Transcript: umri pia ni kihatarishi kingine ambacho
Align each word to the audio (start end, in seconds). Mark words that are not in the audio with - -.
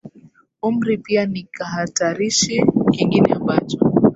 umri 0.67 0.95
pia 1.05 1.23
ni 1.31 1.41
kihatarishi 1.53 2.55
kingine 2.93 3.29
ambacho 3.37 3.77